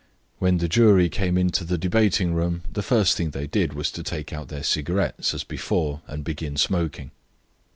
When 0.39 0.57
the 0.57 0.67
jury 0.67 1.09
came 1.09 1.37
into 1.37 1.63
the 1.63 1.77
debating 1.77 2.33
room 2.33 2.63
the 2.73 2.81
first 2.81 3.15
thing 3.15 3.29
they 3.29 3.45
did 3.45 3.73
was 3.73 3.91
to 3.91 4.01
take 4.01 4.33
out 4.33 4.47
their 4.47 4.63
cigarettes, 4.63 5.35
as 5.35 5.43
before, 5.43 6.01
and 6.07 6.23
begin 6.23 6.57
smoking. 6.57 7.11